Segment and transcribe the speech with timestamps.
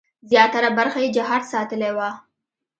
[0.29, 2.09] زیاتره برخه یې جهاد ساتلې وه.